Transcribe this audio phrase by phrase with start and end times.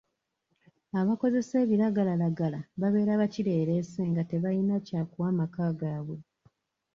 [0.99, 6.19] Abakozesa ebiragalalagala babeera ba kireereese nga tebayina kyakuwa maka gaabwe.